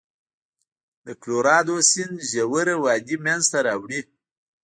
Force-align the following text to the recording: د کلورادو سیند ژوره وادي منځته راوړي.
د 1.05 1.07
کلورادو 1.21 1.75
سیند 1.89 2.15
ژوره 2.29 2.75
وادي 2.83 3.17
منځته 3.25 3.57
راوړي. 3.67 4.01